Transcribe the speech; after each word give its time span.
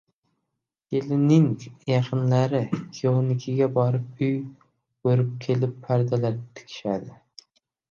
kelinning 0.93 1.43
yaqinlari 1.91 2.61
kuyovnikiga 2.77 3.69
borib 3.77 4.25
uy 4.29 4.33
ko’rib 5.05 5.31
kelib, 5.47 5.79
pardalar 5.87 6.43
tikishadi. 6.43 7.17